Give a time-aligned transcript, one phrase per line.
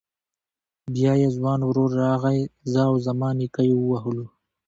[0.93, 2.39] بيا يې ځوان ورور راغی
[2.71, 4.25] زه او زما نيکه يې ووهلو.